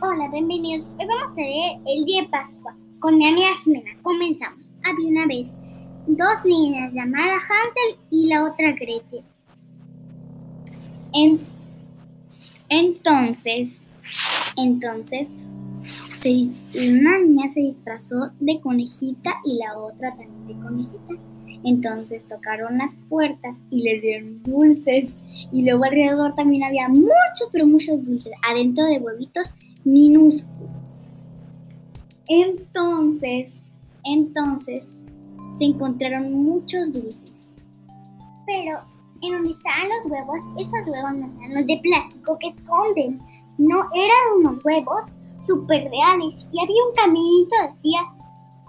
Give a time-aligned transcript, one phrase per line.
[0.00, 0.86] Hola, bienvenidos.
[0.98, 3.90] Hoy vamos a leer el día de Pascua con mi amiga Jimena.
[4.02, 4.68] Comenzamos.
[4.84, 5.46] Había una vez
[6.06, 9.22] dos niñas llamadas Hansel y la otra Gretel.
[11.12, 11.40] En-
[12.68, 13.78] entonces,
[14.56, 15.28] entonces,
[16.74, 21.14] una niña se disfrazó de conejita y la otra también de conejita.
[21.64, 25.16] Entonces tocaron las puertas y les dieron dulces.
[25.52, 29.50] Y luego alrededor también había muchos, pero muchos dulces, adentro de huevitos
[29.86, 31.12] minúsculos.
[32.26, 33.62] Entonces,
[34.04, 34.90] entonces,
[35.56, 37.54] se encontraron muchos dulces.
[38.46, 38.80] Pero
[39.22, 43.20] en donde estaban los huevos, esos huevos no eran los de plástico que esconden.
[43.58, 45.02] No, eran unos huevos
[45.46, 46.46] súper reales.
[46.52, 48.00] Y había un caminito, decía,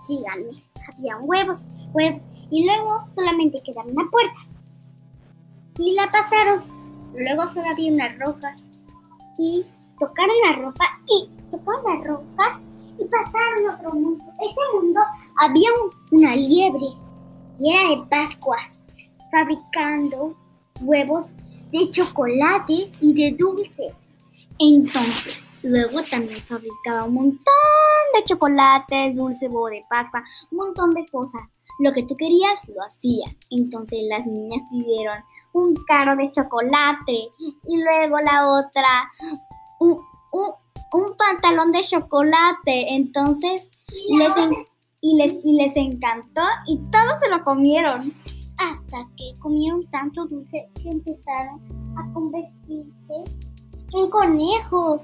[0.07, 0.63] síganme.
[0.93, 2.21] Habían huevos, huevos.
[2.51, 4.39] Y luego solamente quedaba una puerta.
[5.79, 6.63] Y la pasaron.
[7.15, 8.55] Luego solo había una roca.
[9.39, 9.65] Y
[9.99, 12.61] tocaron la ropa y tocaron la ropa
[12.99, 14.23] y pasaron a otro mundo.
[14.39, 15.01] Ese mundo
[15.39, 16.85] había un- una liebre
[17.59, 18.57] y era de Pascua,
[19.31, 20.35] fabricando
[20.81, 21.33] huevos
[21.71, 23.95] de chocolate y de dulces.
[24.59, 27.39] Entonces, luego también fabricaba un montón
[28.15, 31.41] de chocolates, dulce, huevo de Pascua, un montón de cosas.
[31.79, 33.27] Lo que tú querías, lo hacía.
[33.51, 35.23] Entonces las niñas pidieron
[35.53, 39.11] un carro de chocolate y luego la otra
[39.79, 39.99] un,
[40.31, 40.53] un-
[41.17, 42.93] pantalón de chocolate.
[42.95, 43.69] Entonces
[44.17, 44.55] les, en-
[45.01, 48.13] y les, y les encantó y todos se lo comieron.
[48.59, 51.61] Hasta que comieron tanto dulce que empezaron
[51.97, 53.23] a convertirse
[53.93, 55.01] en conejos.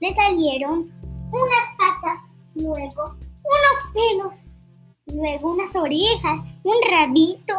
[0.00, 0.90] Le salieron
[1.32, 2.18] unas patas,
[2.54, 4.44] luego unos pelos,
[5.14, 7.54] luego unas orejas, un rabito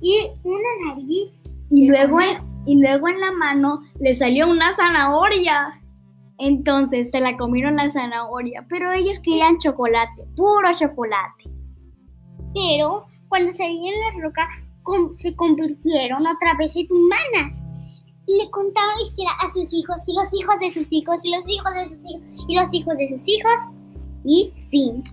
[0.00, 1.30] y una nariz.
[1.70, 5.80] Y luego, en, y luego en la mano le salió una zanahoria.
[6.38, 11.44] Entonces se la comieron la zanahoria, pero ellos querían chocolate, puro chocolate.
[12.52, 14.48] Pero cuando salieron la roca
[15.20, 17.62] se convirtieron otra vez en humanas.
[18.28, 21.44] Y le contaban la a sus hijos y los hijos de sus hijos y los
[21.46, 23.52] hijos de sus hijos y los hijos de sus hijos.
[24.24, 25.04] Y fin.